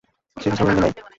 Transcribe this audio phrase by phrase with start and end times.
[0.37, 0.91] কিসের অভিনন্দন, ভাই?